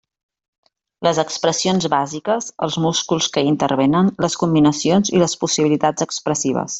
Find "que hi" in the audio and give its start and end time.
3.35-3.51